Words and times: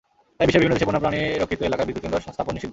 তাই 0.37 0.45
বিশ্বের 0.47 0.61
বিভিন্ন 0.61 0.75
দেশে 0.77 0.87
বন্য 0.87 0.99
প্রাণী 1.03 1.19
রক্ষিত 1.41 1.59
এলাকায় 1.69 1.87
বিদ্যুৎকেন্দ্র 1.87 2.23
স্থাপন 2.35 2.53
নিষিদ্ধ। 2.55 2.69